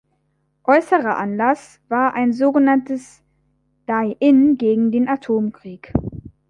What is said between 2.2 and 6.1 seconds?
sogenanntes Die-in gegen den Atomkrieg.